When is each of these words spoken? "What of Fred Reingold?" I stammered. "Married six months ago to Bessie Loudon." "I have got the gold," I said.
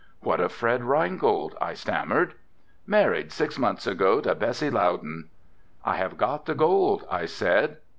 "What 0.21 0.39
of 0.39 0.51
Fred 0.51 0.83
Reingold?" 0.83 1.55
I 1.61 1.75
stammered. 1.75 2.33
"Married 2.87 3.31
six 3.31 3.59
months 3.59 3.85
ago 3.85 4.19
to 4.21 4.33
Bessie 4.33 4.71
Loudon." 4.71 5.29
"I 5.85 5.97
have 5.97 6.17
got 6.17 6.47
the 6.47 6.55
gold," 6.55 7.05
I 7.07 7.25
said. 7.25 7.77